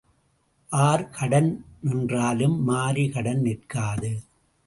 [0.69, 1.65] R கடன்
[1.81, 4.11] நின்றாலும் மாரி கடன் நிற்காது.